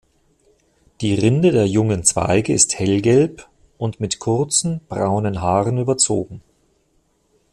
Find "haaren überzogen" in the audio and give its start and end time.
5.41-6.41